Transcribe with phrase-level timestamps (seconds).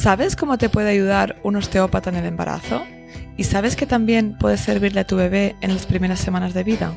[0.00, 2.82] ¿Sabes cómo te puede ayudar un osteópata en el embarazo?
[3.36, 6.94] ¿Y sabes que también puede servirle a tu bebé en las primeras semanas de vida?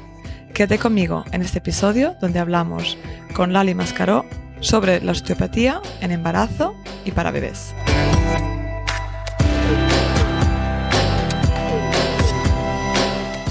[0.54, 2.98] Quédate conmigo en este episodio donde hablamos
[3.36, 4.24] con Lali Mascaró
[4.62, 7.76] sobre la osteopatía en embarazo y para bebés.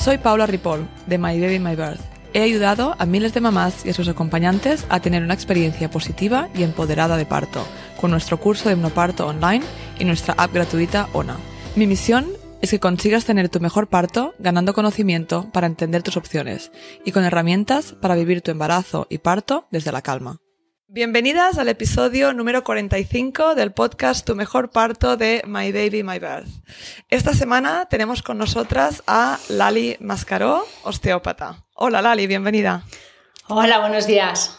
[0.01, 2.12] Soy Paula Ripoll, de My Baby My Birth.
[2.35, 6.49] He ayudado a miles de mamás y a sus acompañantes a tener una experiencia positiva
[6.55, 7.67] y empoderada de parto
[8.01, 9.63] con nuestro curso de hipnoparto online
[9.99, 11.37] y nuestra app gratuita ONA.
[11.77, 12.27] Mi misión
[12.63, 16.73] es que consigas tener tu mejor parto ganando conocimiento para entender tus opciones
[17.05, 20.39] y con herramientas para vivir tu embarazo y parto desde la calma.
[20.95, 26.51] Bienvenidas al episodio número 45 del podcast Tu mejor parto de My Baby, My Birth.
[27.09, 31.65] Esta semana tenemos con nosotras a Lali Mascaró, osteópata.
[31.85, 32.85] Hola Lali, bienvenida.
[33.49, 34.57] Hola, buenos días.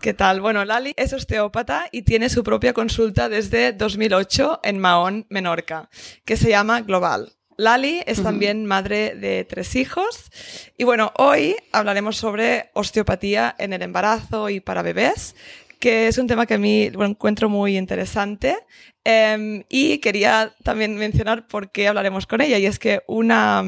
[0.00, 0.40] ¿Qué tal?
[0.40, 5.90] Bueno, Lali es osteópata y tiene su propia consulta desde 2008 en Mahón, Menorca,
[6.24, 7.34] que se llama Global.
[7.58, 10.30] Lali es también madre de tres hijos
[10.78, 15.36] y bueno, hoy hablaremos sobre osteopatía en el embarazo y para bebés,
[15.78, 18.56] que es un tema que a mí encuentro muy interesante
[19.04, 23.62] em, y quería también mencionar por qué hablaremos con ella y es que una,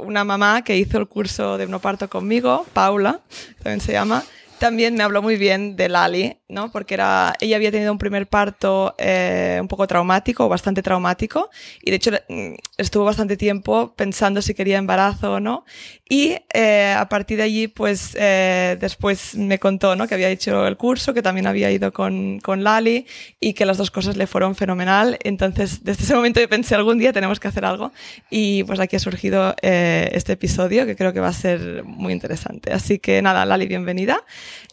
[0.00, 3.20] una mamá que hizo el curso de parto conmigo, Paula,
[3.62, 4.24] también se llama,
[4.60, 6.70] también me habló muy bien de Lali, ¿no?
[6.70, 11.48] Porque era, ella había tenido un primer parto eh, un poco traumático, bastante traumático,
[11.82, 15.64] y de hecho mm, estuvo bastante tiempo pensando si quería embarazo o no.
[16.12, 20.08] Y eh, a partir de allí, pues eh, después me contó, ¿no?
[20.08, 23.06] Que había hecho el curso, que también había ido con, con Lali
[23.38, 25.18] y que las dos cosas le fueron fenomenal.
[25.22, 27.92] Entonces, desde ese momento yo pensé algún día tenemos que hacer algo
[28.28, 32.72] y pues aquí ha surgido este episodio que creo que va a ser muy interesante.
[32.72, 34.24] Así que nada, Lali, bienvenida.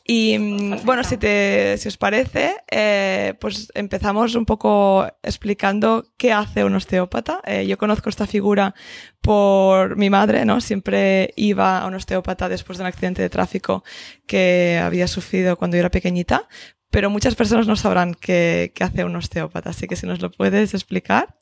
[0.09, 6.31] Y mm, bueno, si, te, si os parece, eh, pues empezamos un poco explicando qué
[6.31, 7.41] hace un osteópata.
[7.45, 8.73] Eh, yo conozco esta figura
[9.19, 10.61] por mi madre, ¿no?
[10.61, 13.83] Siempre iba a un osteópata después de un accidente de tráfico
[14.25, 16.47] que había sufrido cuando yo era pequeñita,
[16.89, 20.31] pero muchas personas no sabrán qué, qué hace un osteópata, así que si nos lo
[20.31, 21.37] puedes explicar.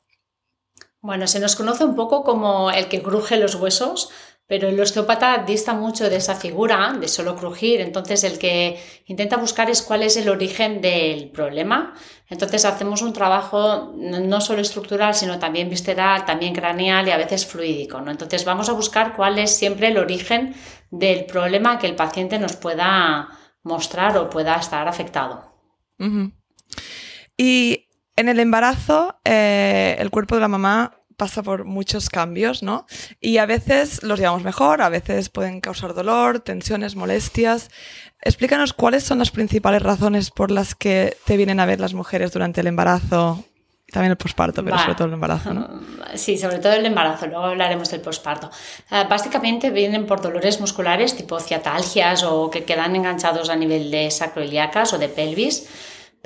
[1.00, 4.10] Bueno, se nos conoce un poco como el que cruje los huesos,
[4.46, 9.36] pero el osteópata dista mucho de esa figura de solo crujir, entonces el que intenta
[9.36, 11.94] buscar es cuál es el origen del problema.
[12.28, 17.44] Entonces hacemos un trabajo no solo estructural, sino también visceral, también craneal y a veces
[17.44, 18.00] fluídico.
[18.00, 18.10] ¿no?
[18.12, 20.54] Entonces vamos a buscar cuál es siempre el origen
[20.90, 23.28] del problema que el paciente nos pueda
[23.64, 25.52] mostrar o pueda estar afectado.
[27.36, 32.86] Y en el embarazo, eh, el cuerpo de la mamá pasa por muchos cambios, ¿no?
[33.20, 37.70] Y a veces los llevamos mejor, a veces pueden causar dolor, tensiones, molestias.
[38.22, 42.32] Explícanos cuáles son las principales razones por las que te vienen a ver las mujeres
[42.32, 43.44] durante el embarazo
[43.88, 45.68] y también el posparto, pero sobre todo el embarazo, ¿no?
[46.16, 48.50] Sí, sobre todo el embarazo, luego hablaremos del posparto.
[48.90, 54.92] Básicamente vienen por dolores musculares tipo ciatalgias o que quedan enganchados a nivel de sacroiliacas
[54.94, 55.68] o de pelvis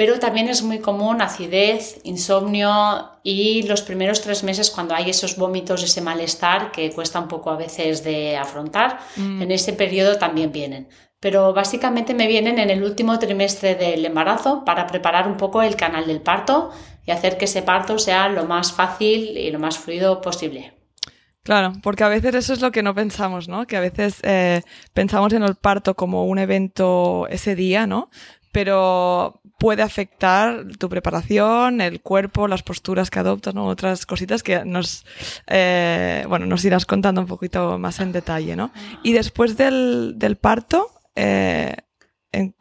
[0.00, 5.36] pero también es muy común acidez, insomnio y los primeros tres meses cuando hay esos
[5.36, 9.42] vómitos, ese malestar que cuesta un poco a veces de afrontar, mm.
[9.42, 10.88] en ese periodo también vienen.
[11.20, 15.76] Pero básicamente me vienen en el último trimestre del embarazo para preparar un poco el
[15.76, 16.70] canal del parto
[17.04, 20.72] y hacer que ese parto sea lo más fácil y lo más fluido posible.
[21.42, 23.66] Claro, porque a veces eso es lo que no pensamos, ¿no?
[23.66, 24.62] Que a veces eh,
[24.94, 28.08] pensamos en el parto como un evento ese día, ¿no?
[28.50, 33.66] Pero puede afectar tu preparación, el cuerpo, las posturas que adoptas, ¿no?
[33.66, 35.04] otras cositas que nos,
[35.46, 38.56] eh, bueno, nos irás contando un poquito más en detalle.
[38.56, 38.72] ¿no?
[39.02, 41.76] Y después del, del parto, eh,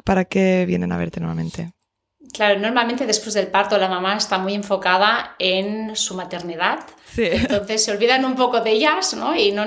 [0.03, 1.71] ¿para qué vienen a verte nuevamente?
[2.33, 6.79] Claro, normalmente después del parto la mamá está muy enfocada en su maternidad.
[7.13, 7.29] Sí.
[7.31, 9.37] Entonces se olvidan un poco de ellas, ¿no?
[9.37, 9.65] Y no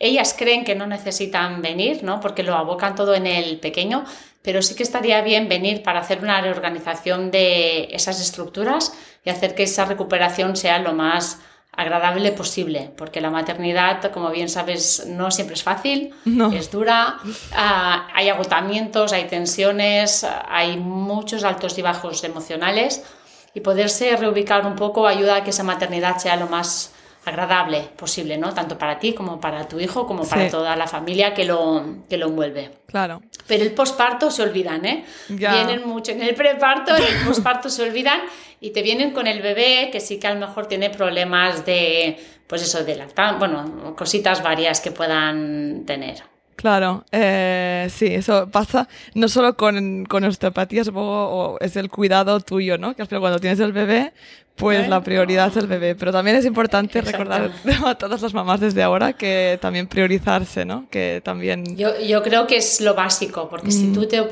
[0.00, 2.20] ellas creen que no necesitan venir, ¿no?
[2.20, 4.04] Porque lo abocan todo en el pequeño,
[4.42, 8.94] pero sí que estaría bien venir para hacer una reorganización de esas estructuras
[9.24, 11.40] y hacer que esa recuperación sea lo más
[11.72, 16.14] agradable posible, porque la maternidad, como bien sabes, no siempre es fácil,
[16.52, 17.18] es dura,
[17.52, 23.04] ah, hay agotamientos, hay tensiones, hay muchos altos y bajos emocionales
[23.54, 26.92] y poderse reubicar un poco ayuda a que esa maternidad sea lo más
[27.30, 28.52] agradable posible, ¿no?
[28.52, 32.16] Tanto para ti como para tu hijo, como para toda la familia que lo, que
[32.16, 32.70] lo envuelve.
[32.86, 33.22] Claro.
[33.46, 35.04] Pero el posparto se olvidan, ¿eh?
[35.28, 36.12] Vienen mucho.
[36.12, 38.20] En el preparto, en el posparto se olvidan
[38.60, 42.18] y te vienen con el bebé que sí que a lo mejor tiene problemas de,
[42.46, 46.22] pues eso, de lactar, bueno, cositas varias que puedan tener.
[46.60, 52.76] Claro, eh, sí, eso pasa no solo con, con osteopatía, supongo, es el cuidado tuyo,
[52.76, 52.94] ¿no?
[52.94, 54.12] Que cuando tienes el bebé,
[54.56, 55.94] pues la prioridad es el bebé.
[55.94, 57.50] Pero también es importante recordar
[57.86, 60.86] a todas las mamás desde ahora que también priorizarse, ¿no?
[60.90, 61.78] Que también...
[61.78, 63.94] Yo, yo creo que es lo básico, porque si mm.
[63.94, 64.22] tú te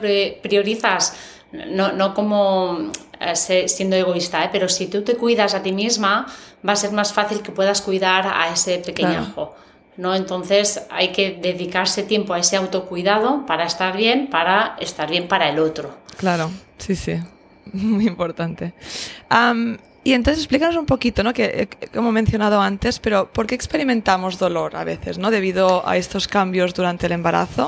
[0.42, 1.14] priorizas,
[1.52, 3.36] no, no como eh,
[3.68, 4.50] siendo egoísta, ¿eh?
[4.52, 6.26] pero si tú te cuidas a ti misma,
[6.66, 9.56] va a ser más fácil que puedas cuidar a ese pequeñajo.
[9.98, 10.14] ¿No?
[10.14, 15.50] Entonces hay que dedicarse tiempo a ese autocuidado para estar bien, para estar bien para
[15.50, 15.98] el otro.
[16.16, 17.16] Claro, sí, sí,
[17.72, 18.72] muy importante.
[20.04, 21.34] y entonces explícanos un poquito, ¿no?
[21.34, 25.30] Que como he mencionado antes, pero ¿por qué experimentamos dolor a veces, ¿no?
[25.30, 27.66] Debido a estos cambios durante el embarazo.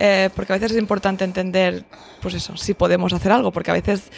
[0.00, 1.84] Eh, porque a veces es importante entender,
[2.22, 4.12] pues eso, si podemos hacer algo, porque a veces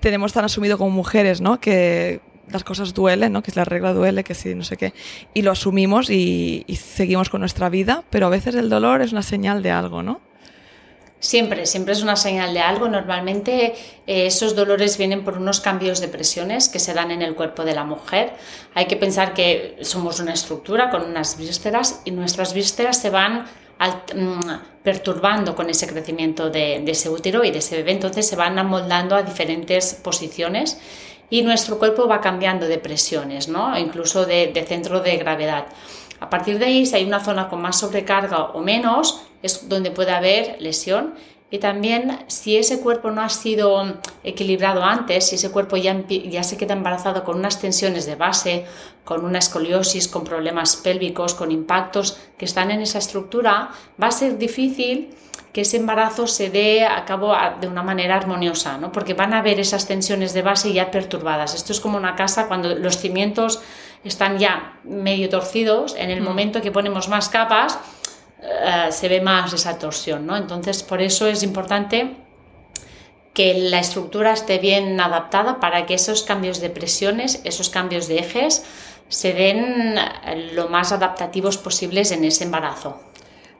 [0.00, 1.58] tenemos tan asumido como mujeres, ¿no?
[1.60, 2.20] Que
[2.50, 3.42] las cosas duelen, ¿no?
[3.42, 4.92] Que es la regla duele, que sí, no sé qué.
[5.32, 9.22] Y lo asumimos y, seguimos con nuestra vida, pero a veces el dolor es una
[9.22, 10.20] señal de algo, ¿no?
[11.20, 12.86] Siempre, siempre es una señal de algo.
[12.88, 13.74] Normalmente
[14.06, 17.64] eh, esos dolores vienen por unos cambios de presiones que se dan en el cuerpo
[17.64, 18.34] de la mujer.
[18.74, 23.46] Hay que pensar que somos una estructura con unas vísceras y nuestras vísceras se van
[24.14, 28.36] mm, perturbando con ese crecimiento de, de, ese útero y de ese bebé, entonces se
[28.36, 30.78] van amoldando a diferentes posiciones
[31.30, 33.76] y nuestro cuerpo va cambiando de presiones, ¿no?
[33.78, 35.66] incluso de, centro de gravedad.
[36.20, 39.90] A partir de ahí, si hay una zona con más sobrecarga o menos, es donde
[39.90, 41.14] puede haber lesión.
[41.50, 46.42] Y también si ese cuerpo no ha sido equilibrado antes, si ese cuerpo ya, ya
[46.42, 48.64] se queda embarazado con unas tensiones de base,
[49.04, 53.70] con una escoliosis, con problemas pélvicos, con impactos que están en esa estructura,
[54.02, 55.14] va a ser difícil
[55.54, 58.90] que ese embarazo se dé a cabo de una manera armoniosa, ¿no?
[58.90, 61.54] porque van a haber esas tensiones de base ya perturbadas.
[61.54, 63.62] Esto es como una casa cuando los cimientos
[64.02, 66.24] están ya medio torcidos, en el mm.
[66.24, 67.78] momento que ponemos más capas
[68.42, 70.26] eh, se ve más esa torsión.
[70.26, 70.36] ¿no?
[70.36, 72.16] Entonces, por eso es importante
[73.32, 78.18] que la estructura esté bien adaptada para que esos cambios de presiones, esos cambios de
[78.18, 78.64] ejes,
[79.08, 79.94] se den
[80.52, 83.00] lo más adaptativos posibles en ese embarazo.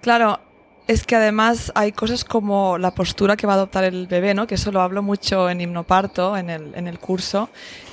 [0.00, 0.40] Claro,
[0.86, 4.46] es que además hay cosas como la postura que va a adoptar el bebé, ¿no?
[4.46, 7.48] que eso lo hablo mucho en hipnoparto, en el, en el curso,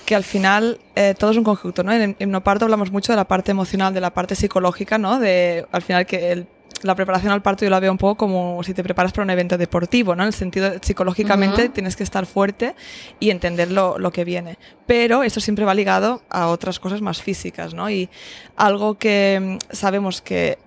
[0.05, 1.83] que al final eh, todo es un conjunto.
[1.83, 1.93] ¿no?
[1.93, 5.19] En hipnoparto hablamos mucho de la parte emocional, de la parte psicológica, ¿no?
[5.19, 6.47] de al final que el
[6.83, 9.29] la preparación al parto yo la veo un poco como si te preparas para un
[9.29, 10.23] evento deportivo, ¿no?
[10.23, 12.75] En el sentido, psicológicamente tienes que estar fuerte
[13.19, 14.57] y entender lo, lo, que viene.
[14.85, 17.89] Pero esto siempre va ligado a otras cosas más físicas, ¿no?
[17.89, 18.09] Y
[18.56, 20.57] algo que mm, sabemos que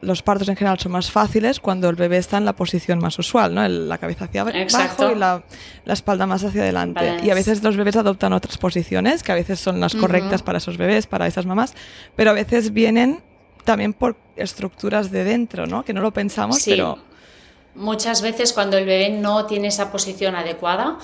[0.00, 3.18] los partos en general son más fáciles cuando el bebé está en la posición más
[3.18, 3.66] usual, ¿no?
[3.68, 4.56] la cabeza hacia abajo
[5.12, 5.42] y la,
[5.84, 7.18] la, espalda más hacia adelante.
[7.22, 10.58] Y a veces los bebés adoptan otras posiciones que a veces son las correctas para
[10.58, 11.74] esos bebés, para esas mamás,
[12.16, 13.22] pero a veces vienen
[13.64, 15.84] también por estructuras de dentro, ¿no?
[15.84, 16.70] Que no lo pensamos, sí.
[16.70, 16.98] pero...
[17.74, 20.98] Muchas veces cuando el bebé no tiene esa posición adecuada,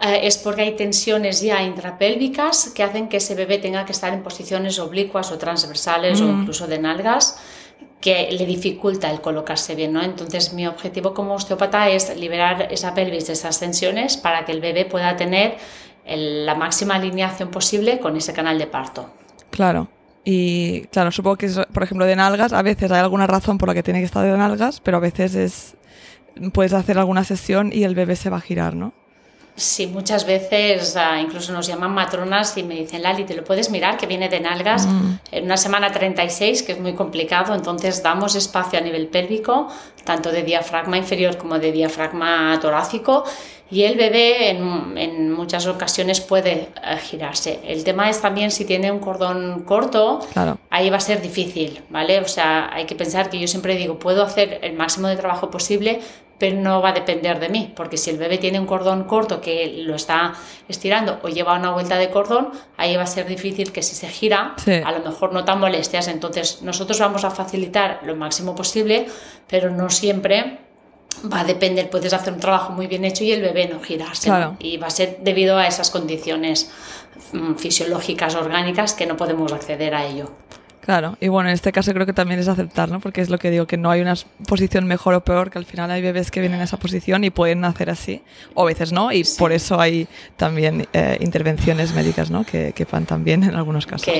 [0.00, 4.12] eh, es porque hay tensiones ya intrapélvicas que hacen que ese bebé tenga que estar
[4.12, 7.38] en posiciones oblicuas o transversales o incluso de nalgas
[8.00, 10.02] que le dificulta el colocarse bien, ¿no?
[10.02, 14.60] Entonces mi objetivo como osteópata es liberar esa pelvis de esas tensiones para que el
[14.60, 15.56] bebé pueda tener
[16.06, 19.10] la máxima alineación posible con ese canal de parto.
[19.50, 19.88] Claro.
[20.28, 23.74] Y claro, supongo que, por ejemplo, de nalgas, a veces hay alguna razón por la
[23.74, 25.76] que tiene que estar de nalgas, pero a veces es
[26.52, 28.92] puedes hacer alguna sesión y el bebé se va a girar, ¿no?
[29.56, 33.70] Sí, muchas veces ah, incluso nos llaman matronas y me dicen, Lali, ¿te lo puedes
[33.70, 33.96] mirar?
[33.96, 35.18] Que viene de nalgas mm.
[35.32, 37.54] en una semana 36, que es muy complicado.
[37.54, 39.68] Entonces damos espacio a nivel pélvico,
[40.04, 43.24] tanto de diafragma inferior como de diafragma torácico
[43.70, 47.60] y el bebé en, en muchas ocasiones puede eh, girarse.
[47.64, 50.20] El tema es también si tiene un cordón corto,
[50.70, 52.20] ahí va a ser difícil, ¿vale?
[52.20, 55.50] O sea, hay que pensar que yo siempre digo, puedo hacer el máximo de trabajo
[55.50, 56.00] posible,
[56.38, 59.40] pero no va a depender de mí, porque si el bebé tiene un cordón corto
[59.40, 60.34] que lo está
[60.68, 64.08] estirando o lleva una vuelta de cordón, ahí va a ser difícil que si se
[64.08, 66.08] gira, a lo mejor no tan molestias.
[66.08, 69.06] Entonces, nosotros vamos a facilitar lo máximo posible,
[69.46, 70.58] pero no siempre
[71.32, 74.30] va a depender, puedes hacer un trabajo muy bien hecho y el bebé no girarse.
[74.58, 76.70] Y va a ser debido a esas condiciones
[77.32, 80.30] mm, fisiológicas, orgánicas, que no podemos acceder a ello.
[80.86, 83.00] Claro, y bueno, en este caso creo que también es aceptar, ¿no?
[83.00, 84.14] Porque es lo que digo, que no hay una
[84.46, 87.30] posición mejor o peor, que al final hay bebés que vienen en esa posición y
[87.30, 88.22] pueden nacer así,
[88.54, 92.46] o a veces no, y por eso hay también eh, intervenciones médicas, ¿no?
[92.46, 94.14] Que, que van también en algunos casos.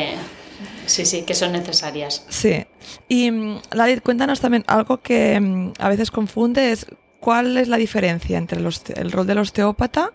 [0.86, 2.26] Sí, sí, que son necesarias.
[2.28, 2.66] Sí.
[3.06, 6.86] Y mm, Ladit, cuéntanos también algo que mm, a veces confunde es
[7.20, 10.12] cuál es la diferencia entre el rol del osteópata,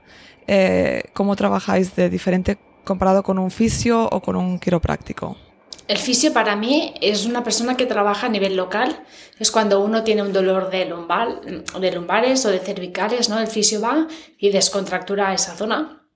[0.48, 5.38] eh, cómo trabajáis de diferente comparado con un fisio o con un quiropráctico.
[5.88, 9.04] El fisio para mí es una persona que trabaja a nivel local.
[9.40, 13.40] Es cuando uno tiene un dolor de, lumbar, de lumbares o de cervicales, ¿no?
[13.40, 14.08] El fisio va
[14.38, 16.08] y descontractura esa zona.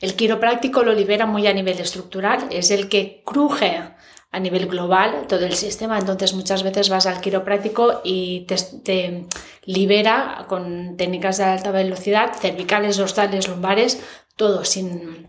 [0.00, 3.82] El quiropráctico lo libera muy a nivel estructural, es el que cruje
[4.30, 5.98] a nivel global todo el sistema.
[5.98, 9.26] Entonces muchas veces vas al quiropráctico y te,
[9.64, 14.00] libera con técnicas de alta velocidad, cervicales, dorsales, lumbares,
[14.36, 15.28] todo sin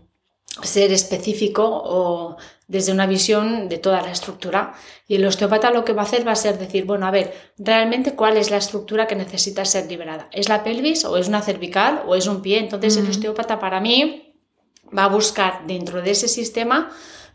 [0.62, 4.74] ser específico o desde una visión de toda la estructura.
[5.08, 7.34] Y el osteópata lo que va a hacer va a ser decir, bueno, a ver,
[7.58, 10.28] realmente cuál es la estructura que necesita ser liberada.
[10.30, 12.58] ¿Es la pelvis o es una cervical o es un pie?
[12.58, 14.34] Entonces el osteópata para mí
[14.96, 16.90] va a buscar dentro de ese sistema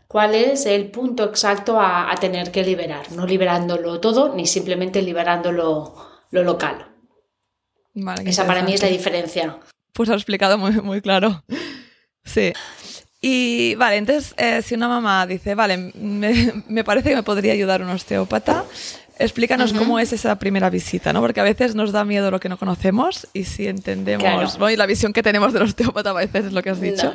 [0.08, 5.94] cuál es el punto exacto a, tener que liberar, no liberándolo todo ni simplemente liberándolo
[6.30, 6.92] lo local.
[8.24, 9.58] Esa para mí es la diferencia.
[9.92, 11.44] Pues ha explicado muy, muy claro.
[12.24, 12.52] Sí.
[13.20, 17.52] Y vale, entonces eh, si una mamá dice, vale, me, me, parece que me podría
[17.52, 18.64] ayudar un osteópata,
[19.18, 21.22] Explícanos cómo es esa primera visita, ¿no?
[21.22, 24.84] Porque a veces nos da miedo lo que no conocemos y si entendemos, y la
[24.84, 27.14] visión que tenemos del osteópata a veces es lo que has dicho.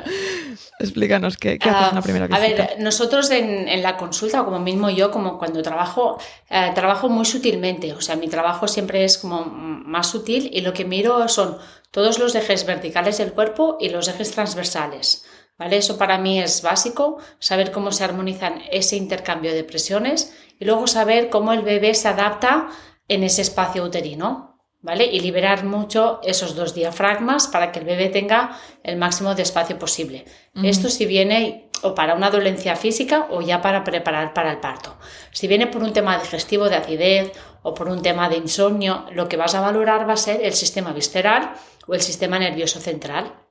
[0.80, 2.44] Explícanos qué, qué haces en la primera visita.
[2.44, 6.18] A ver, nosotros en, la consulta, como mismo yo, como cuando trabajo,
[6.50, 7.92] eh, trabajo muy sutilmente.
[7.92, 11.58] O sea, mi trabajo siempre es como más sutil y lo que miro son
[11.92, 15.24] todos los ejes verticales del cuerpo y los ejes transversales.
[15.58, 15.76] ¿Vale?
[15.76, 20.86] Eso para mí es básico, saber cómo se armonizan ese intercambio de presiones y luego
[20.86, 22.68] saber cómo el bebé se adapta
[23.06, 25.04] en ese espacio uterino, ¿vale?
[25.04, 29.78] Y liberar mucho esos dos diafragmas para que el bebé tenga el máximo de espacio
[29.78, 30.24] posible.
[30.62, 34.96] Esto si viene o para una dolencia física o ya para preparar para el parto.
[35.32, 37.32] Si viene por un tema digestivo de acidez
[37.62, 40.52] o por un tema de insomnio, lo que vas a valorar va a ser el
[40.52, 41.52] sistema visceral
[41.86, 43.41] o el sistema nervioso central.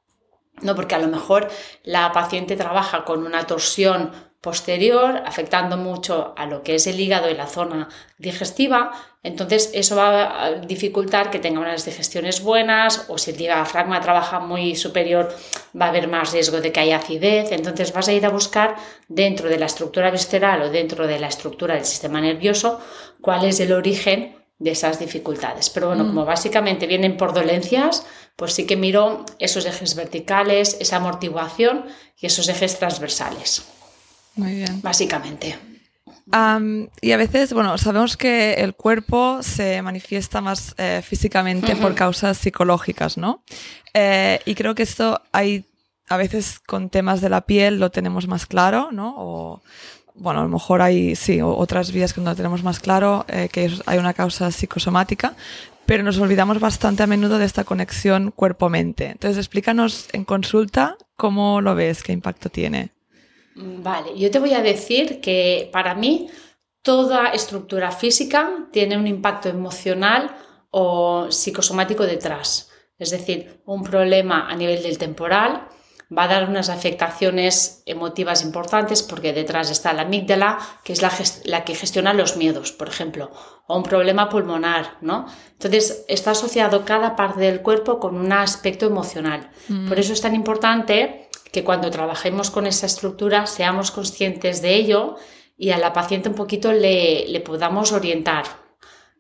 [0.62, 1.50] No, porque a lo mejor
[1.84, 7.30] la paciente trabaja con una torsión posterior, afectando mucho a lo que es el hígado
[7.30, 8.92] y la zona digestiva.
[9.22, 14.40] Entonces, eso va a dificultar que tenga unas digestiones buenas, o si el diafragma trabaja
[14.40, 15.32] muy superior,
[15.80, 17.52] va a haber más riesgo de que haya acidez.
[17.52, 18.78] Entonces, vas a ir a buscar
[19.08, 22.82] dentro de la estructura visceral o dentro de la estructura del sistema nervioso
[23.22, 25.70] cuál es el origen de esas dificultades.
[25.72, 26.08] Pero bueno, mm.
[26.08, 31.86] como básicamente vienen por dolencias, pues sí que miro esos ejes verticales, esa amortiguación
[32.20, 33.64] y esos ejes transversales.
[34.36, 34.82] Muy bien.
[34.84, 35.58] Básicamente.
[37.02, 42.38] y a veces, bueno, sabemos que el cuerpo se manifiesta más eh, físicamente por causas
[42.38, 43.44] psicológicas, ¿no?
[43.96, 45.66] Eh, y creo que esto hay,
[46.08, 49.16] a veces con temas de la piel lo tenemos más claro, ¿no?
[49.18, 49.62] O,
[50.22, 53.72] bueno, a lo mejor hay, sí, otras vías que no tenemos más claro, eh, que
[53.88, 55.36] hay una causa psicosomática,
[55.88, 59.08] pero nos olvidamos bastante a menudo de esta conexión cuerpo-mente.
[59.08, 62.92] Entonces, explícanos en consulta cómo lo ves, qué impacto tiene.
[63.56, 66.30] Vale, yo te voy a decir que para mí
[66.84, 70.36] toda estructura física tiene un impacto emocional
[70.70, 72.70] o psicosomático detrás.
[73.00, 75.68] Es decir, un problema a nivel del temporal
[76.16, 81.02] va a dar unas afectaciones emotivas importantes porque detrás está la amígdala, que es
[81.46, 83.32] la, que gestiona los miedos, por ejemplo,
[83.68, 85.26] o un problema pulmonar, ¿no?
[85.54, 89.50] Entonces, está asociado cada parte del cuerpo con un aspecto emocional.
[89.70, 89.88] Mm.
[89.88, 95.16] Por eso es tan importante que cuando trabajemos con esa estructura seamos conscientes de ello
[95.58, 98.46] y a la paciente un poquito le, podamos orientar,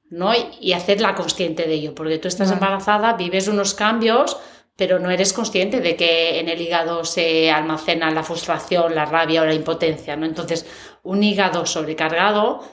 [0.10, 0.31] ¿no?
[0.60, 4.38] Y hacerla consciente de ello, porque tú estás embarazada, vives unos cambios,
[4.75, 9.42] pero no eres consciente de que en el hígado se almacena la frustración, la rabia
[9.42, 10.25] o la impotencia, ¿no?
[10.25, 10.66] Entonces,
[11.04, 12.63] un hígado sobrecargado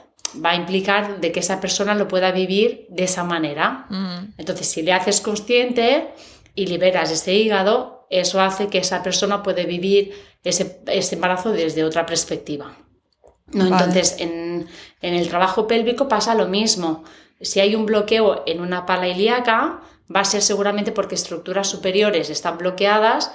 [0.43, 3.85] va a implicar de que esa persona lo pueda vivir de esa manera.
[3.89, 4.33] Mm.
[4.37, 6.09] Entonces, si le haces consciente
[6.55, 10.13] y liberas ese hígado, eso hace que esa persona puede vivir
[10.43, 12.75] ese, embarazo desde otra perspectiva.
[13.51, 13.65] ¿no?
[13.65, 14.67] Entonces, en,
[15.01, 17.03] el trabajo pélvico pasa lo mismo.
[17.41, 19.81] Si hay un bloqueo en una pala ilíaca,
[20.13, 23.31] va a ser seguramente porque estructuras superiores están bloqueadas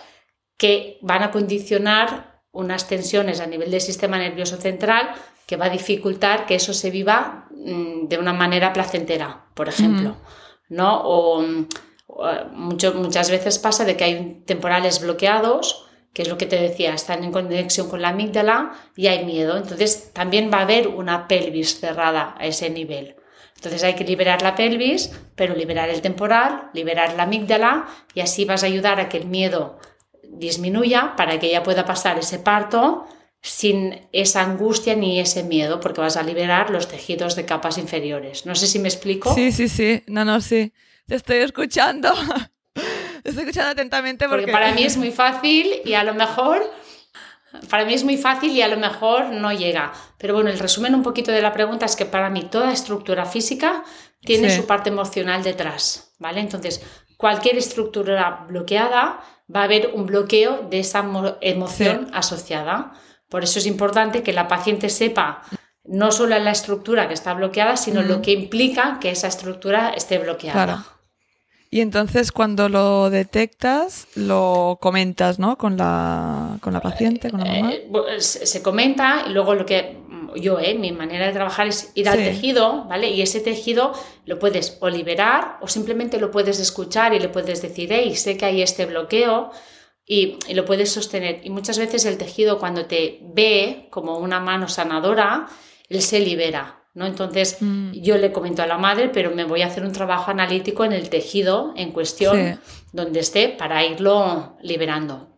[0.57, 5.15] que van a condicionar unas tensiones a nivel del sistema nervioso central
[5.47, 10.17] que va a dificultar que eso se viva mm, de una manera placentera, por ejemplo.
[10.69, 11.01] ¿no?
[11.05, 11.45] O,
[12.53, 17.25] muchas veces pasa de que hay temporales bloqueados, que es lo que te decía, están
[17.25, 19.57] en conexión con la amígdala y hay miedo.
[19.57, 23.17] Entonces también va a haber una pelvis cerrada a ese nivel.
[23.65, 28.45] Entonces hay que liberar la pelvis, pero liberar el temporal, liberar la amígdala y así
[28.45, 29.79] vas a ayudar a que el miedo
[30.23, 33.07] disminuya para que ella pueda pasar ese parto
[33.41, 38.45] sin esa angustia ni ese miedo, porque vas a liberar los tejidos de capas inferiores.
[38.45, 39.35] No sé si me explico.
[39.35, 40.03] Sí, sí, sí.
[40.07, 40.75] No, no, sí.
[41.07, 42.13] Te estoy escuchando.
[43.23, 44.43] Te estoy escuchando atentamente porque...
[44.43, 44.53] porque...
[44.53, 46.71] para mí es muy fácil y a lo mejor
[47.71, 49.93] para mí es muy fácil y a lo mejor no llega.
[50.19, 53.27] Pero bueno, el resumen un poquito de la pregunta es que para mí toda estructura
[53.27, 53.85] física
[54.21, 56.41] tiene su parte emocional detrás, ¿vale?
[56.41, 56.83] Entonces,
[57.17, 59.21] cualquier estructura bloqueada
[59.55, 61.05] va a haber un bloqueo de esa
[61.41, 62.93] emoción asociada.
[63.29, 65.43] Por eso es importante que la paciente sepa
[65.85, 70.19] no solo la estructura que está bloqueada, sino lo que implica que esa estructura esté
[70.19, 70.85] bloqueada.
[71.75, 75.59] Y entonces cuando lo detectas, lo comentas, ¿no?
[75.59, 77.73] Con la, con la paciente, con la mamá.
[77.73, 79.97] Eh, se comenta y luego lo que
[80.37, 80.77] yo, ¿eh?
[80.77, 83.11] mi manera de trabajar es ir al tejido, ¿vale?
[83.11, 83.93] Y ese tejido
[84.25, 88.37] lo puedes o liberar o simplemente lo puedes escuchar y le puedes decir, hey, sé
[88.37, 89.51] que hay este bloqueo
[90.07, 91.41] y, y lo puedes sostener.
[91.43, 95.49] Y muchas veces el tejido cuando te ve como una mano sanadora,
[95.89, 96.84] él se libera.
[96.95, 97.07] ¿No?
[97.07, 97.93] Entonces mm.
[97.93, 100.93] yo le comento a la madre, pero me voy a hacer un trabajo analítico en
[100.93, 102.61] el tejido en cuestión,
[102.93, 105.35] donde esté, para irlo liberando.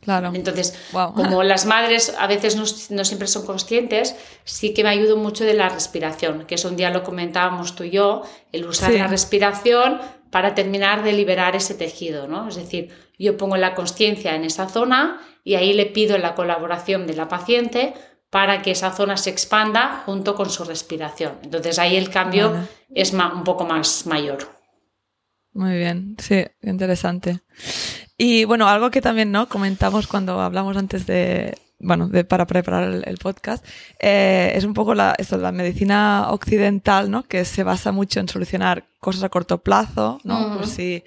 [0.00, 0.30] Claro.
[0.32, 5.44] Entonces, como las madres a veces no, siempre son conscientes, sí que me ayuda mucho
[5.44, 9.08] de la respiración, que eso un día lo comentábamos tú y yo, el usar la
[9.08, 12.48] respiración para terminar de liberar ese tejido, ¿no?
[12.48, 17.06] Es decir, yo pongo la conciencia en esa zona y ahí le pido la colaboración
[17.06, 17.94] de la paciente
[18.30, 21.34] para que esa zona se expanda junto con su respiración.
[21.42, 22.52] Entonces ahí el cambio
[22.94, 24.58] es un poco más mayor.
[25.52, 27.40] Muy bien, sí, interesante.
[28.16, 33.02] Y bueno, algo que también no comentamos cuando hablamos antes de, bueno, de, para preparar
[33.04, 33.64] el, podcast,
[34.00, 37.22] eh, es un poco la, esto, la medicina occidental, ¿no?
[37.22, 40.58] Que se basa mucho en solucionar cosas a corto plazo, ¿no?
[40.58, 41.04] Pues si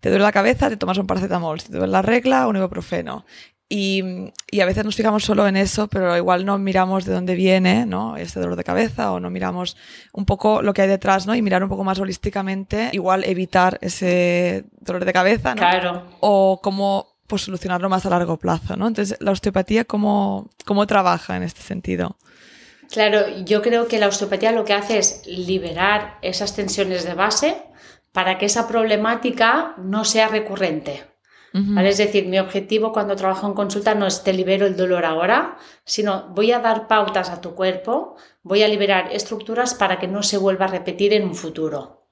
[0.00, 1.60] te duele la cabeza, te tomas un paracetamol.
[1.60, 3.24] Si te duele la regla, un ibuprofeno.
[3.70, 7.34] Y, y, a veces nos fijamos solo en eso, pero igual no miramos de dónde
[7.34, 8.16] viene, ¿no?
[8.16, 9.76] Este dolor de cabeza o no miramos
[10.14, 11.34] un poco lo que hay detrás, ¿no?
[11.34, 15.60] Y mirar un poco más holísticamente, igual evitar ese dolor de cabeza, ¿no?
[15.60, 16.04] Claro.
[16.20, 18.88] O cómo pues, solucionarlo más a largo plazo, ¿no?
[18.88, 22.16] Entonces, ¿la osteopatía cómo, cómo trabaja en este sentido?
[22.90, 27.62] Claro, yo creo que la osteopatía lo que hace es liberar esas tensiones de base
[28.12, 31.04] para que esa problemática no sea recurrente.
[31.52, 35.56] Es decir, mi objetivo cuando trabajo en consulta no es te libero el dolor ahora,
[35.84, 40.22] sino voy a dar pautas a tu cuerpo, voy a liberar estructuras para que no
[40.22, 42.06] se vuelva a repetir en un futuro.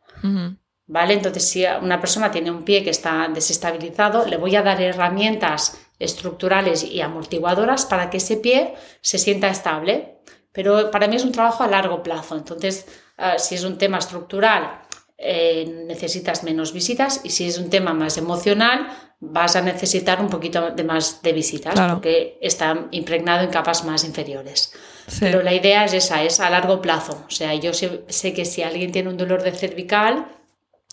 [0.89, 1.15] ¿Vale?
[1.15, 5.79] Entonces, si una persona tiene un pie que está desestabilizado, le voy a dar herramientas
[5.99, 10.21] estructurales y amortiguadoras para que ese pie se sienta estable.
[10.53, 12.37] Pero para mí es un trabajo a largo plazo.
[12.37, 12.87] Entonces,
[13.19, 14.81] ah, si es un tema estructural,
[15.19, 18.89] eh, necesitas menos visitas y si es un tema más emocional,
[19.21, 24.05] vas a necesitar un poquito de más de visitas porque está impregnado en capas más
[24.05, 24.73] inferiores.
[25.21, 27.25] Pero la idea es esa, es a largo plazo.
[27.27, 30.27] O sea, yo sé, sé, que si alguien tiene un dolor de cervical,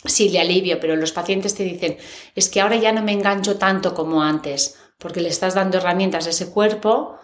[0.05, 1.97] sí le alivio, pero los pacientes te dicen,
[2.35, 6.27] es que ahora ya no me engancho tanto como antes, porque le estás dando herramientas
[6.27, 7.17] a ese cuerpo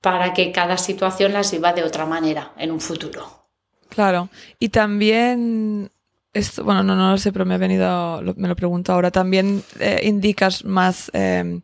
[0.00, 3.48] para que cada situación las viva de otra manera en un futuro.
[3.88, 4.28] Claro,
[4.58, 5.90] y también
[6.36, 9.10] esto, bueno, no, no lo sé, pero me ha venido, me lo pregunto ahora.
[9.10, 11.62] También eh, indicas más em,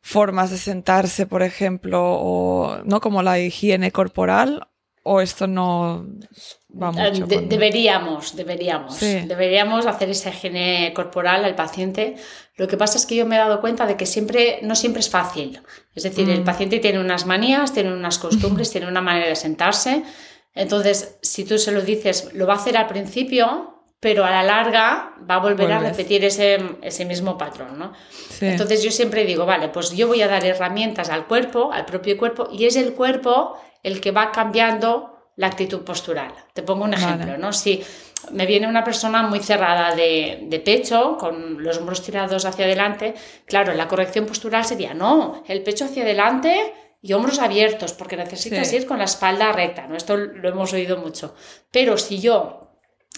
[0.00, 4.68] formas de sentarse, por ejemplo, o no como la higiene corporal,
[5.02, 6.06] o esto no
[6.70, 7.26] va eh, mucho.
[7.26, 12.16] Deberíamos, deberíamos, deberíamos hacer esa higiene corporal al paciente.
[12.56, 15.00] Lo que pasa es que yo me he dado cuenta de que siempre, no siempre
[15.00, 15.60] es fácil.
[15.94, 16.44] Es decir, el mm.
[16.44, 20.04] paciente tiene unas manías, tiene unas costumbres, tiene una manera de sentarse.
[20.54, 24.42] Entonces, si tú se lo dices, lo va a hacer al principio, pero a la
[24.42, 27.92] larga va a volver a repetir ese, ese, mismo patrón, ¿no?
[28.40, 32.16] Entonces yo siempre digo, vale, pues yo voy a dar herramientas al cuerpo, al propio
[32.16, 36.32] cuerpo, y es el cuerpo el que va cambiando la actitud postural.
[36.54, 37.52] Te pongo un ejemplo, ¿no?
[37.52, 37.82] Si
[38.32, 43.14] me viene una persona muy cerrada de, de, pecho, con los hombros tirados hacia adelante,
[43.46, 48.72] claro, la corrección postural sería, no, el pecho hacia adelante y hombros abiertos, porque necesitas
[48.72, 49.96] ir con la espalda recta, ¿no?
[49.96, 51.34] Esto lo hemos oído mucho.
[51.70, 52.69] Pero si yo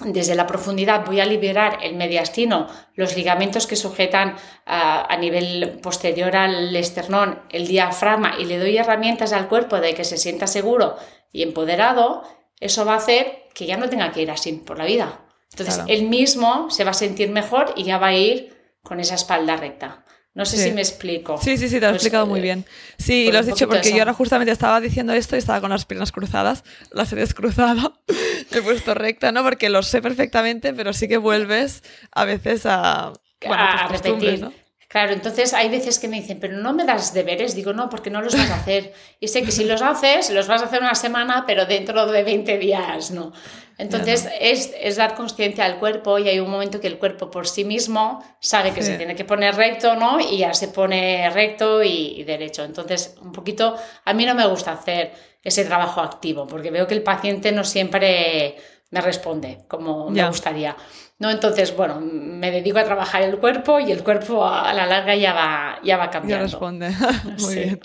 [0.04, 4.36] desde la profundidad voy a liberar el mediastino, los ligamentos que sujetan
[4.66, 10.04] a, nivel posterior al esternón, el diafragma y le doy herramientas al cuerpo de que
[10.04, 10.96] se sienta seguro
[11.32, 12.22] y empoderado,
[12.60, 15.20] eso va a hacer que ya no tenga que ir así por la vida.
[15.50, 19.14] Entonces, él mismo se va a sentir mejor y ya va a ir con esa
[19.14, 20.04] espalda recta.
[20.34, 21.38] No sé si me explico.
[21.42, 22.64] Sí, sí, sí, te lo he pues, explicado muy eh, bien.
[22.96, 25.84] Sí, lo has dicho porque yo ahora justamente estaba diciendo esto y estaba con las
[25.84, 28.00] piernas cruzadas, las he descruzado,
[28.50, 29.42] he puesto recta, ¿no?
[29.42, 33.12] Porque lo sé perfectamente, pero sí que vuelves a veces a,
[33.46, 34.48] a repetir.
[34.92, 37.54] Claro, entonces hay veces que me dicen, pero no me das deberes.
[37.54, 38.92] Digo, no, porque no los vas a hacer.
[39.20, 42.22] Y sé que si los haces, los vas a hacer una semana, pero dentro de
[42.22, 43.32] 20 días, ¿no?
[43.78, 47.64] Entonces es, dar conciencia al cuerpo y hay un momento que el cuerpo por sí
[47.64, 50.20] mismo sabe que se tiene que poner recto, ¿no?
[50.20, 52.62] Y ya se pone recto y, derecho.
[52.62, 53.74] Entonces, un poquito,
[54.04, 57.64] a mí no me gusta hacer ese trabajo activo porque veo que el paciente no
[57.64, 58.56] siempre
[58.90, 60.76] me responde como me gustaría.
[61.22, 61.30] ¿No?
[61.30, 65.32] Entonces, bueno, me dedico a trabajar el cuerpo y el cuerpo a la larga ya
[65.32, 66.46] va, ya va cambiando.
[66.46, 66.90] Ya responde.
[67.40, 67.80] Muy bien.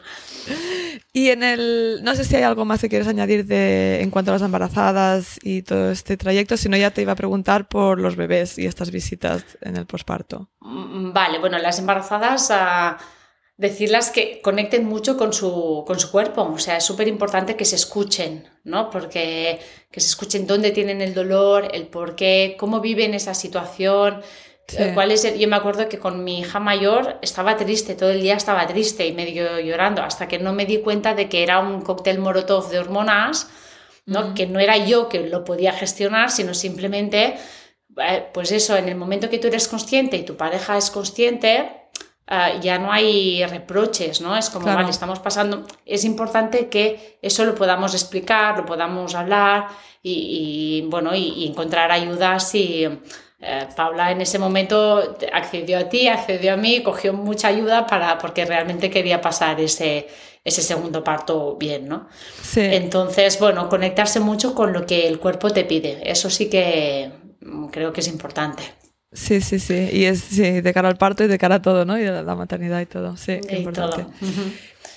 [1.14, 4.32] Y en el, no sé si hay algo más que quieres añadir de, en cuanto
[4.32, 8.00] a las embarazadas y todo este trayecto, si no ya te iba a preguntar por
[8.00, 10.50] los bebés y estas visitas en el posparto.
[10.62, 12.50] Mm, vale, bueno, las embarazadas...
[12.50, 13.17] Uh
[13.58, 16.44] decirlas que conecten mucho con su, con su cuerpo.
[16.44, 18.90] O sea, es súper importante que se escuchen, ¿no?
[18.90, 19.60] Porque
[19.92, 24.22] que se escuchen dónde tienen el dolor, el por qué, cómo viven esa situación.
[24.74, 28.22] Eh, ¿Cuál es Yo me acuerdo que con mi hija mayor estaba triste, todo el
[28.22, 31.60] día estaba triste y medio llorando, hasta que no me di cuenta de que era
[31.60, 33.50] un cóctel morotov de hormonas,
[34.06, 34.34] ¿no?
[34.34, 37.36] Que no era yo que lo podía gestionar, sino simplemente,
[37.98, 41.77] eh, pues eso, en el momento que tú eres consciente y tu pareja es consciente,
[42.30, 44.36] Ah, ya no hay reproches, ¿no?
[44.36, 45.66] Es como, vale, estamos pasando.
[45.86, 49.68] Es importante que eso lo podamos explicar, lo podamos hablar
[50.04, 52.88] y, bueno, y, encontrar ayuda si.
[53.40, 58.18] Eh, Paula en ese momento accedió a ti, accedió a mí, cogió mucha ayuda para,
[58.18, 60.08] porque realmente quería pasar ese,
[60.44, 62.08] ese segundo parto bien, ¿no?
[62.42, 62.62] Sí.
[62.62, 67.12] Entonces, bueno, conectarse mucho con lo que el cuerpo te pide, eso sí que
[67.42, 68.64] mm, creo que es importante.
[69.12, 69.90] Sí, sí, sí.
[69.92, 72.00] Y es de cara al parto y de cara a todo, ¿no?
[72.00, 73.16] Y a la maternidad y todo.
[73.18, 74.06] Sí, importante.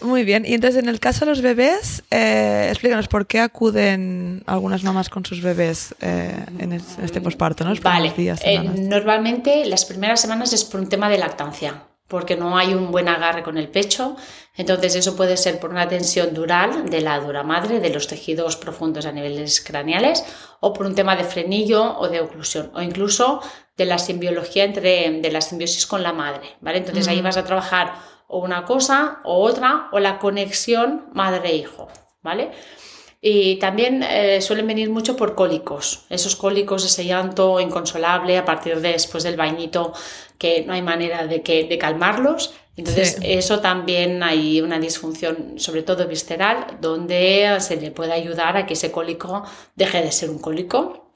[0.03, 0.45] Muy bien.
[0.47, 5.09] Y entonces, en el caso de los bebés, eh, explícanos por qué acuden algunas mamás
[5.11, 7.75] con sus bebés eh, en, este posparto, ¿no?
[7.83, 8.13] vale.
[8.17, 12.91] Eh, normalmente las primeras semanas es por un tema de lactancia porque no hay un
[12.91, 14.17] buen agarre con el pecho.
[14.57, 18.57] Entonces eso puede ser por una tensión dural de la dura madre, de los tejidos
[18.57, 20.25] profundos a niveles craneales,
[20.59, 23.41] o por un tema de frenillo o de oclusión, o incluso
[23.77, 26.79] de la simbiología entre, de la simbiosis con la madre, ¿vale?
[26.79, 27.95] Entonces ahí vas a trabajar
[28.27, 31.89] o una cosa o otra, o la conexión madre-hijo,
[32.23, 32.51] ¿vale?
[33.23, 38.81] Y también eh, suelen venir mucho por cólicos, esos cólicos, ese llanto inconsolable a partir
[38.81, 39.93] de después del bañito,
[40.39, 42.55] que no hay manera de, que, de calmarlos.
[42.77, 48.65] Entonces, eso también hay una disfunción, sobre todo visceral, donde se le puede ayudar a
[48.65, 49.45] que ese cólico
[49.77, 51.11] deje de ser un cólico.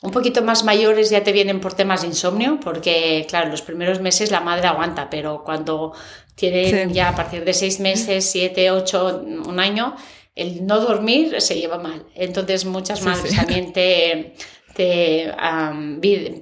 [0.00, 4.00] Un poquito más mayores ya te vienen por temas de insomnio, porque, claro, los primeros
[4.00, 5.92] meses la madre aguanta, pero cuando
[6.36, 9.94] tienen ya a partir de seis meses, siete, ocho, un año,
[10.38, 12.06] el no dormir se lleva mal.
[12.14, 14.34] Entonces muchas madres también te,
[14.74, 15.34] te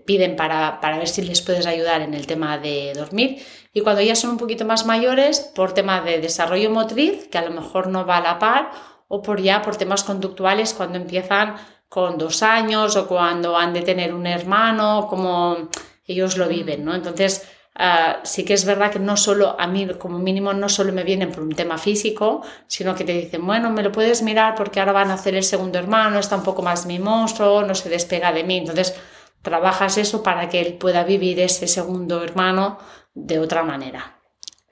[0.04, 3.42] piden para, para, ver si les puedes ayudar en el tema de dormir.
[3.72, 7.44] Y cuando ya son un poquito más mayores, por tema de desarrollo motriz, que a
[7.44, 8.70] lo mejor no va a la par,
[9.08, 11.56] o por ya por temas conductuales cuando empiezan
[11.88, 15.68] con dos años o cuando han de tener un hermano, como
[16.06, 16.94] ellos lo viven, ¿no?
[16.94, 20.92] Entonces, Ah, sí que es verdad que no solo a mí como mínimo no solo
[20.92, 24.54] me vienen por un tema físico, sino que te dicen, bueno, me lo puedes mirar
[24.54, 27.74] porque ahora van a hacer el segundo hermano, está un poco más mi monstruo, no
[27.74, 28.58] se despega de mí.
[28.58, 28.94] Entonces,
[29.42, 32.78] trabajas eso para que él pueda vivir ese segundo hermano
[33.14, 34.15] de otra manera.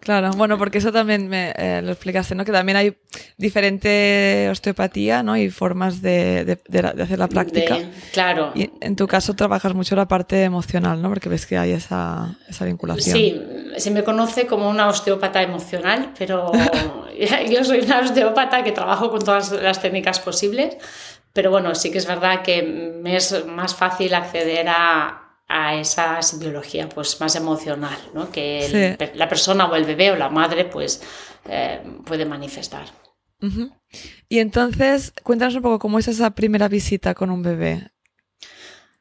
[0.04, 2.44] Claro, bueno, porque eso también me eh, lo explicaste, ¿no?
[2.44, 2.94] Que también hay
[3.38, 5.34] diferente osteopatía, ¿no?
[5.34, 6.58] Y formas de,
[7.02, 7.78] hacer la práctica.
[8.12, 8.52] claro.
[8.54, 11.08] Y en tu caso trabajas mucho la parte emocional, ¿no?
[11.08, 13.16] Porque ves que hay esa, esa vinculación.
[13.16, 13.42] Sí,
[13.78, 16.52] se me conoce como una osteópata emocional, pero
[17.50, 20.76] yo soy una osteópata que trabajo con todas las técnicas posibles.
[21.32, 26.22] Pero bueno, sí que es verdad que me es más fácil acceder a, a esa
[26.22, 28.30] simbiología pues más emocional ¿no?
[28.30, 31.02] que la persona o el bebé o la madre pues
[31.48, 32.86] eh, puede manifestar.
[34.28, 37.90] Y entonces, cuéntanos un poco cómo es esa primera visita con un bebé.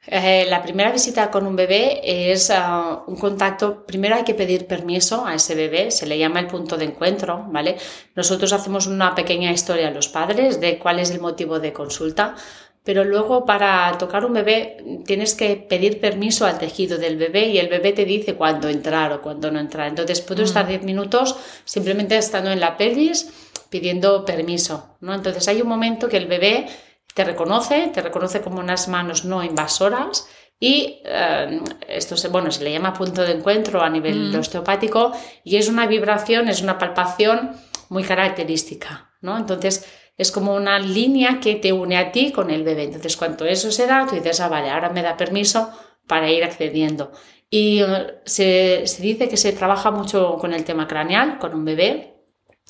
[0.06, 4.67] Eh, la primera visita con un bebé es ah, un contacto, primero hay que pedir
[4.67, 7.77] permiso a ese bebé, se le llama el punto de encuentro, ¿vale?
[8.13, 12.36] Nosotros hacemos una pequeña historia a los padres de cuál es el motivo de consulta,
[12.84, 17.58] pero luego para tocar un bebé tienes que pedir permiso al tejido del bebé y
[17.58, 19.88] el bebé te dice cuándo entrar o cuándo no entrar.
[19.88, 20.46] Entonces puedo mm.
[20.46, 23.32] estar 10 minutos simplemente estando en la pelvis
[23.69, 25.15] pidiendo permiso, ¿no?
[25.15, 26.67] Entonces hay un momento que el bebé
[27.13, 30.28] te reconoce, te reconoce como unas manos no invasoras
[30.60, 34.39] y eh, esto se, bueno, se le llama punto de encuentro a nivel mm.
[34.39, 37.52] osteopático y es una vibración, es una palpación
[37.89, 39.38] muy característica, ¿no?
[39.38, 39.86] Entonces
[40.17, 42.83] es como una línea que te une a ti con el bebé.
[42.83, 45.71] Entonces, cuando eso se da, tú dices, ah, vale, ahora me da permiso
[46.07, 47.12] para ir accediendo.
[47.49, 47.88] Y uh,
[48.25, 52.13] se, se dice que se trabaja mucho con el tema craneal, con un bebé.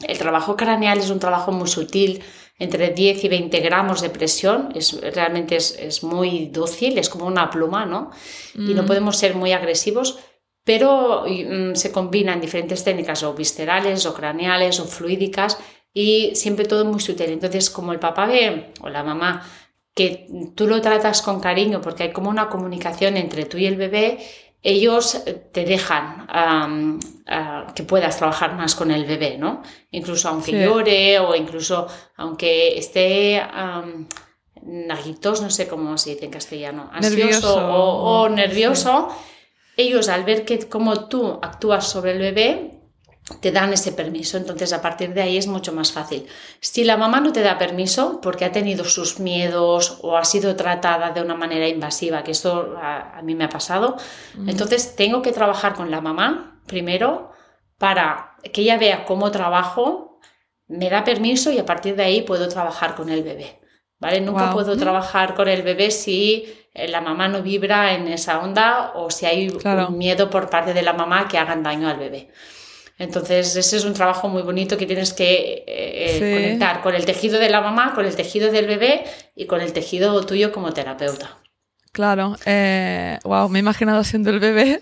[0.07, 2.23] El trabajo craneal es un trabajo muy sutil,
[2.59, 7.25] entre 10 y 20 gramos de presión, es, realmente es, es muy dócil, es como
[7.25, 8.11] una pluma, ¿no?
[8.53, 8.85] Y no mm.
[8.85, 10.19] podemos ser muy agresivos,
[10.63, 15.57] pero mm, se combinan diferentes técnicas o viscerales o craneales o fluídicas
[15.93, 17.29] y siempre todo muy sutil.
[17.29, 19.45] Entonces, como el papá ve o la mamá
[19.93, 23.75] que tú lo tratas con cariño porque hay como una comunicación entre tú y el
[23.75, 24.19] bebé,
[24.63, 26.99] ellos te dejan
[27.75, 29.62] que puedas trabajar más con el bebé, ¿no?
[29.91, 34.08] Incluso aunque llore o incluso aunque esté um,
[34.65, 39.10] no sé cómo se dice en castellano, ansioso o, nervioso,
[39.75, 42.72] ellos al ver que como tú actúas sobre el bebé,
[43.39, 46.25] te dan ese permiso, entonces a partir de ahí es mucho más fácil.
[46.59, 50.55] Si la mamá no te da permiso porque ha tenido sus miedos o ha sido
[50.55, 53.95] tratada de una manera invasiva, que esto a, mí me ha pasado,
[54.45, 57.31] entonces tengo que trabajar con la mamá primero
[57.77, 60.19] para que ella vea cómo trabajo,
[60.67, 63.59] me da permiso y a partir de ahí puedo trabajar con el bebé.
[63.99, 64.19] ¿Vale?
[64.19, 68.91] Nunca puedo trabajar con el bebé si eh, la mamá no vibra en esa onda
[68.95, 72.29] o si hay un miedo por parte de la mamá que hagan daño al bebé.
[72.97, 77.39] Entonces, ese es un trabajo muy bonito que tienes que eh, conectar con el tejido
[77.39, 79.03] de la mamá, con el tejido del bebé
[79.36, 81.38] y con el tejido tuyo como terapeuta.
[81.91, 84.82] Claro, eh, wow, me he imaginado siendo el bebé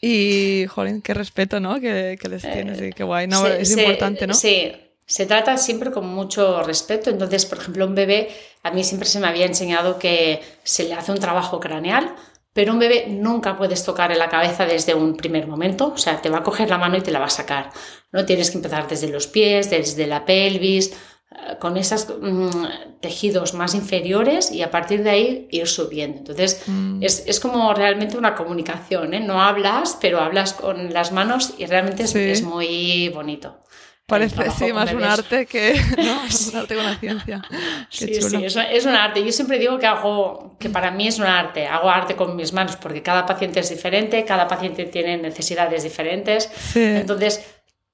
[0.00, 1.80] y, joder, qué respeto, ¿no?
[1.80, 4.34] Que, les tienes y qué guay, no, es importante, ¿no?
[4.34, 4.72] Sí,
[5.06, 7.10] se trata siempre con mucho respeto.
[7.10, 8.28] Entonces, por ejemplo, un bebé,
[8.62, 12.14] a mí siempre se me había enseñado que se le hace un trabajo craneal,
[12.54, 16.22] pero un bebé nunca puedes tocar en la cabeza desde un primer momento, o sea,
[16.22, 17.70] te va a coger la mano y te la va a sacar.
[18.12, 20.92] No tienes que empezar desde los pies, desde la pelvis,
[21.32, 26.18] eh, con esos mm, tejidos más inferiores y a partir de ahí ir subiendo.
[26.18, 27.02] Entonces, mm.
[27.02, 29.20] es, como realmente una comunicación, ¿eh?
[29.20, 33.63] No hablas, pero hablas con las manos y realmente es muy bonito.
[34.06, 36.22] Parece, sí, más un arte que ¿no?
[36.52, 37.42] un arte con la ciencia.
[37.88, 39.24] sí, sí, es, un arte.
[39.24, 41.66] Yo siempre digo que hago, que para mí es un arte.
[41.66, 46.50] Hago arte con mis manos porque cada paciente es diferente, cada paciente tiene necesidades diferentes.
[46.74, 47.44] Entonces,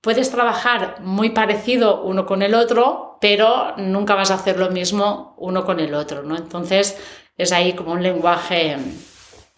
[0.00, 5.36] puedes trabajar muy parecido uno con el otro, pero nunca vas a hacer lo mismo
[5.38, 6.36] uno con el otro, ¿no?
[6.36, 6.96] Entonces,
[7.36, 8.76] es ahí como un lenguaje,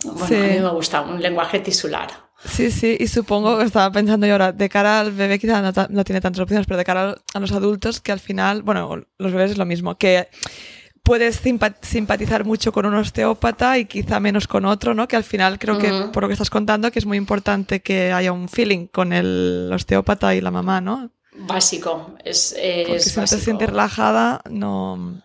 [0.05, 2.11] bueno, a mí me gusta, un lenguaje tisular.
[2.44, 6.05] Sí, sí, y supongo que estaba pensando yo ahora, de cara al bebé quizá no,
[6.05, 9.52] tiene tantas opciones, pero de cara a los adultos que al final, bueno, los bebés
[9.52, 10.28] es lo mismo, que
[11.02, 11.40] puedes
[11.83, 15.09] simpatizar mucho con un osteópata y quizá menos con otro, ¿no?
[15.09, 18.12] Que al final creo que, por lo que estás contando, que es muy importante que
[18.12, 21.11] haya un feeling con el osteópata y la mamá, ¿no?
[21.35, 25.22] Básico, es, es si no te sientes relajada, no...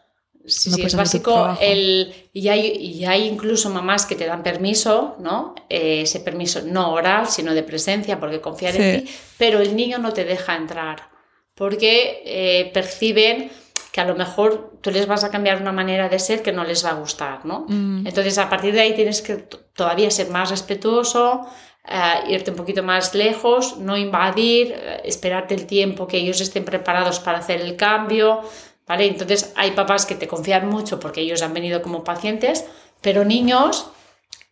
[0.48, 1.58] Sí, es básico.
[1.60, 5.54] El, y, hay, y hay incluso mamás que te dan permiso, ¿no?
[5.70, 9.98] Eh, ese permiso no oral, sino de presencia, porque confían en ti, pero el niño
[9.98, 11.10] no te deja entrar,
[11.54, 13.52] porque eh, perciben
[13.92, 16.64] que a lo mejor tú les vas a cambiar una manera de ser que no
[16.64, 17.66] les va a gustar, ¿no?
[17.68, 18.08] Mm.
[18.08, 21.46] Entonces, a partir de ahí tienes que todavía ser más respetuoso,
[21.84, 27.20] eh, irte un poquito más lejos, no invadir, esperarte el tiempo que ellos estén preparados
[27.20, 28.44] para hacer el cambio.
[28.88, 29.06] ¿Vale?
[29.06, 32.65] Entonces hay papás que te confían mucho porque ellos han venido como pacientes,
[33.02, 33.91] pero niños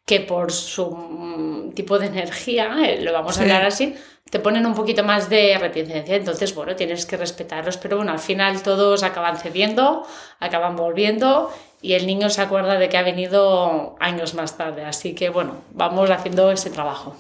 [0.06, 3.96] que por su mm, tipo de energía, eh, lo vamos a hablar así,
[4.30, 6.16] te ponen un poquito más de reticencia.
[6.16, 10.06] Entonces, bueno, tienes que respetarlos, pero bueno, al final todos acaban cediendo,
[10.40, 14.86] acaban volviendo y el niño se acuerda de que ha venido años más tarde.
[14.86, 17.16] Así que, bueno, vamos haciendo ese trabajo.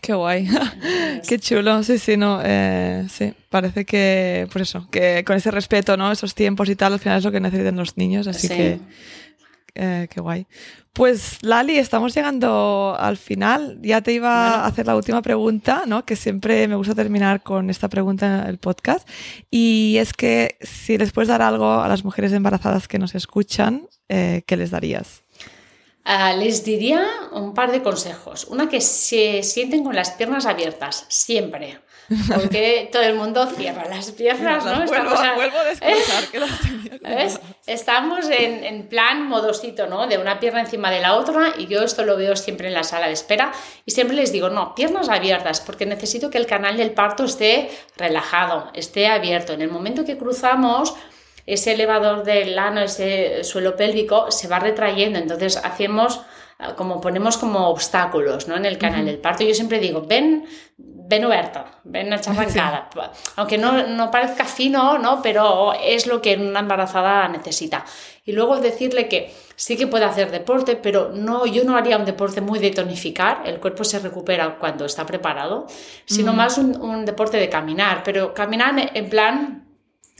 [0.00, 0.48] Qué guay,
[1.28, 5.96] qué chulo, sí, sí, no, eh, sí, parece que, por eso, que con ese respeto,
[5.96, 6.10] ¿no?
[6.10, 8.80] Esos tiempos y tal, al final es lo que necesitan los niños, así que,
[9.74, 10.46] eh, qué guay.
[10.92, 13.78] Pues Lali, estamos llegando al final.
[13.82, 16.04] Ya te iba a hacer la última pregunta, ¿no?
[16.04, 19.08] Que siempre me gusta terminar con esta pregunta en el podcast.
[19.50, 23.88] Y es que si les puedes dar algo a las mujeres embarazadas que nos escuchan,
[24.08, 25.22] eh, ¿qué les darías?
[26.04, 28.46] Ah, les diría un par de consejos.
[28.46, 31.78] Una que se sienten con las piernas abiertas, siempre.
[32.34, 34.84] Porque todo el mundo cierra las piernas, ¿no?
[34.84, 36.98] Vuelvo, Estamos, vuelvo a descansar, que las tenía
[37.66, 40.08] Estamos en, en, plan modosito, ¿no?
[40.08, 42.82] De una pierna encima de la otra y yo esto lo veo siempre en la
[42.82, 43.52] sala de espera
[43.86, 47.70] y siempre les digo, no, piernas abiertas, porque necesito que el canal del parto esté
[47.96, 49.52] relajado, esté abierto.
[49.52, 50.94] En el momento que cruzamos
[51.46, 55.18] ese elevador del ano, ese suelo pélvico, se va retrayendo.
[55.18, 56.20] Entonces hacemos
[56.76, 58.56] como ponemos como obstáculos ¿no?
[58.56, 59.44] en el canal del parto.
[59.44, 60.46] Yo siempre digo, ven,
[60.76, 62.88] ben oberta, ben acharrancada.
[63.36, 65.20] Aunque no, no, parezca fino, ¿no?
[65.22, 67.84] Pero es lo que una embarazada necesita.
[68.24, 72.04] Y luego decirle que sí que puede hacer deporte, pero no, yo no haría un
[72.04, 75.66] deporte muy de tonificar, el cuerpo se recupera cuando está preparado,
[76.04, 79.66] sino más un, un, deporte de caminar, pero caminar en plan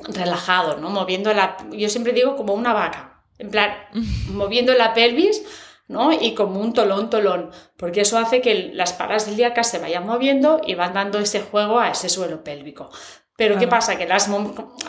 [0.09, 0.91] relajado, ¿no?
[0.91, 3.73] Moviendo la, yo siempre digo como una vaca, en plan,
[4.33, 5.43] moviendo la pelvis
[5.91, 6.13] ¿no?
[6.13, 10.61] Y como un tolón, tolón, porque eso hace que las paras ilíacas se vayan moviendo
[10.65, 12.91] y van dando ese juego a ese suelo pélvico.
[13.35, 13.97] Pero ¿qué pasa?
[13.97, 14.31] Que las,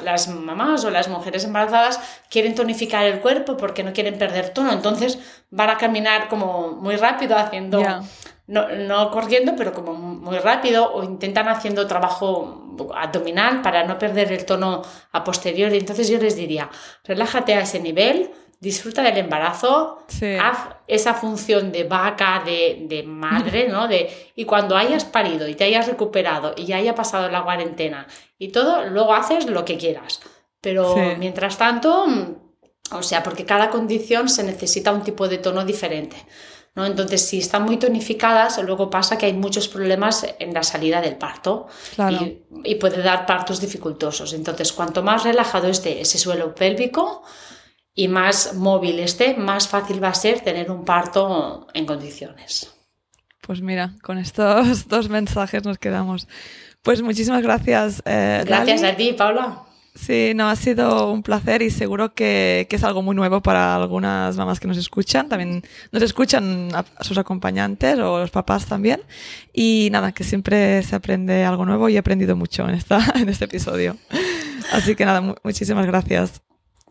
[0.03, 4.73] las mamás o las mujeres embarazadas quieren tonificar el cuerpo porque no quieren perder tono,
[4.73, 5.17] entonces
[5.49, 7.81] van a caminar como muy rápido haciendo...
[8.47, 14.33] No, no, corriendo, pero como muy rápido, o intentan haciendo trabajo abdominal para no perder
[14.33, 14.81] el tono
[15.13, 15.77] a posteriori.
[15.77, 16.69] Entonces yo les diría,
[17.05, 18.31] relájate a ese nivel,
[18.61, 20.05] disfruta del embarazo,
[20.39, 23.87] haz esa función de vaca, de, madre, ¿no?
[23.87, 28.07] De, y cuando hayas parido y te hayas recuperado y ya haya pasado la cuarentena
[28.37, 30.21] y todo, luego haces lo que quieras.
[30.61, 32.35] Pero mientras tanto, mm,
[32.91, 36.17] o sea, porque cada condición se necesita un tipo de tono diferente.
[36.75, 36.85] ¿no?
[36.85, 41.17] Entonces, si están muy tonificadas, luego pasa que hay muchos problemas en la salida del
[41.17, 44.33] parto y, y puede dar partos dificultosos.
[44.33, 47.23] Entonces, cuanto más relajado esté ese suelo pélvico,
[47.93, 52.73] y más móvil esté, más fácil va a ser tener un parto en condiciones.
[53.41, 56.27] Pues mira, con estos dos mensajes nos quedamos.
[56.83, 58.01] Pues muchísimas gracias.
[58.05, 59.63] Eh, gracias a ti, Paula.
[59.93, 63.75] Sí, no, ha sido un placer y seguro que, que, es algo muy nuevo para
[63.75, 65.27] algunas mamás que nos escuchan.
[65.27, 69.01] También nos escuchan a sus acompañantes o los papás también.
[69.53, 73.27] Y nada, que siempre se aprende algo nuevo y he aprendido mucho en, esta, en
[73.27, 73.97] este episodio.
[74.71, 76.41] Así que nada, muchísimas gracias.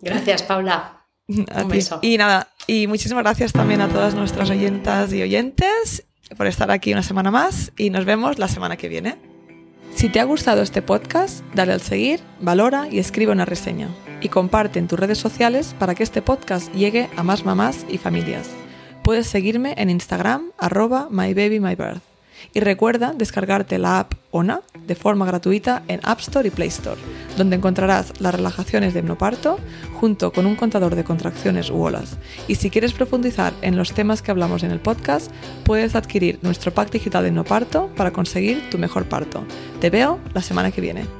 [0.00, 0.96] Gracias, Paula.
[2.02, 6.04] Y nada, y muchísimas gracias también a todas nuestras oyentas y oyentes
[6.36, 9.16] por estar aquí una semana más y nos vemos la semana que viene.
[9.94, 13.88] Si te ha gustado este podcast, dale al seguir, valora y escribe una reseña.
[14.20, 17.98] Y comparte en tus redes sociales para que este podcast llegue a más mamás y
[17.98, 18.48] familias.
[19.02, 22.09] Puedes seguirme en Instagram, arroba mybabymybirth.
[22.52, 27.00] Y recuerda descargarte la app ONA de forma gratuita en App Store y Play Store,
[27.36, 29.58] donde encontrarás las relajaciones de hipnoparto
[30.00, 32.16] junto con un contador de contracciones u olas.
[32.48, 35.30] Y si quieres profundizar en los temas que hablamos en el podcast,
[35.64, 39.44] puedes adquirir nuestro pack digital de hipnoparto para conseguir tu mejor parto.
[39.80, 41.19] Te veo la semana que viene.